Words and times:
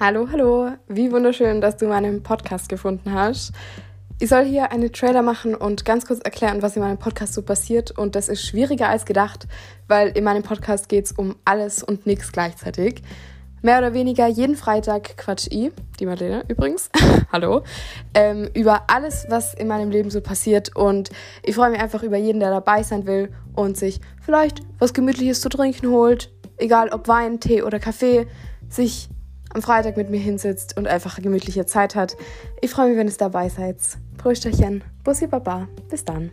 Hallo, 0.00 0.28
hallo. 0.30 0.70
Wie 0.86 1.10
wunderschön, 1.10 1.60
dass 1.60 1.76
du 1.76 1.88
meinen 1.88 2.22
Podcast 2.22 2.68
gefunden 2.68 3.12
hast. 3.12 3.52
Ich 4.20 4.28
soll 4.28 4.44
hier 4.44 4.70
eine 4.70 4.92
Trailer 4.92 5.22
machen 5.22 5.56
und 5.56 5.84
ganz 5.84 6.06
kurz 6.06 6.20
erklären, 6.20 6.62
was 6.62 6.76
in 6.76 6.82
meinem 6.82 6.98
Podcast 6.98 7.34
so 7.34 7.42
passiert. 7.42 7.98
Und 7.98 8.14
das 8.14 8.28
ist 8.28 8.46
schwieriger 8.46 8.88
als 8.88 9.06
gedacht, 9.06 9.48
weil 9.88 10.10
in 10.10 10.22
meinem 10.22 10.44
Podcast 10.44 10.88
geht 10.88 11.06
es 11.06 11.12
um 11.12 11.34
alles 11.44 11.82
und 11.82 12.06
nichts 12.06 12.30
gleichzeitig. 12.30 13.02
Mehr 13.60 13.78
oder 13.78 13.92
weniger 13.92 14.28
jeden 14.28 14.54
Freitag 14.54 15.16
quatsch 15.16 15.48
ich, 15.50 15.72
die 15.98 16.06
Marlene 16.06 16.44
übrigens, 16.46 16.90
hallo, 17.32 17.64
ähm, 18.14 18.48
über 18.54 18.84
alles, 18.86 19.26
was 19.28 19.52
in 19.52 19.66
meinem 19.66 19.90
Leben 19.90 20.10
so 20.10 20.20
passiert. 20.20 20.76
Und 20.76 21.10
ich 21.42 21.56
freue 21.56 21.70
mich 21.70 21.80
einfach 21.80 22.04
über 22.04 22.18
jeden, 22.18 22.38
der 22.38 22.50
dabei 22.50 22.84
sein 22.84 23.04
will 23.08 23.32
und 23.52 23.76
sich 23.76 24.00
vielleicht 24.20 24.60
was 24.78 24.94
Gemütliches 24.94 25.40
zu 25.40 25.48
trinken 25.48 25.90
holt, 25.90 26.30
egal 26.56 26.90
ob 26.90 27.08
Wein, 27.08 27.40
Tee 27.40 27.62
oder 27.62 27.80
Kaffee, 27.80 28.28
sich 28.68 29.08
am 29.54 29.62
Freitag 29.62 29.96
mit 29.96 30.10
mir 30.10 30.20
hinsitzt 30.20 30.76
und 30.76 30.86
einfach 30.86 31.20
gemütliche 31.20 31.66
Zeit 31.66 31.94
hat. 31.94 32.16
Ich 32.60 32.70
freue 32.70 32.88
mich, 32.88 32.98
wenn 32.98 33.08
ihr 33.08 33.14
dabei 33.16 33.48
seid. 33.48 33.76
Prösterchen, 34.16 34.82
Bussi 35.04 35.26
Baba, 35.26 35.68
bis 35.88 36.04
dann. 36.04 36.30